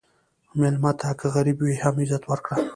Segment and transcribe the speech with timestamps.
[0.59, 2.57] مېلمه ته که غریب وي، هم عزت ورکړه.